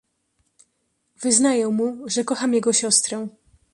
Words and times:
"Wyznaję 1.21 1.67
mu, 1.67 2.09
że 2.09 2.23
kocham 2.23 2.53
jego 2.53 2.73
siostrę." 2.73 3.27